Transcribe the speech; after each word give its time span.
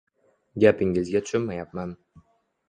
Gapingizgа 0.63 1.21
tushunmayapman. 1.23 1.91